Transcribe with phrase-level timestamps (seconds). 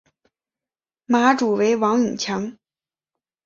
[1.05, 2.57] 马主为王永强。